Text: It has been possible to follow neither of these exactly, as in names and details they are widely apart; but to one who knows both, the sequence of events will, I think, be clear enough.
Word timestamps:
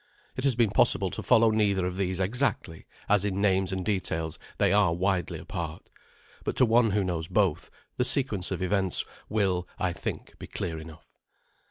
It 0.35 0.45
has 0.45 0.55
been 0.55 0.71
possible 0.71 1.11
to 1.11 1.21
follow 1.21 1.51
neither 1.51 1.85
of 1.85 1.95
these 1.95 2.19
exactly, 2.19 2.87
as 3.07 3.23
in 3.23 3.39
names 3.39 3.71
and 3.71 3.85
details 3.85 4.39
they 4.57 4.73
are 4.73 4.95
widely 4.95 5.37
apart; 5.37 5.91
but 6.43 6.55
to 6.55 6.65
one 6.65 6.89
who 6.89 7.03
knows 7.03 7.27
both, 7.27 7.69
the 7.97 8.03
sequence 8.03 8.49
of 8.49 8.63
events 8.63 9.05
will, 9.29 9.67
I 9.77 9.93
think, 9.93 10.39
be 10.39 10.47
clear 10.47 10.79
enough. 10.79 11.19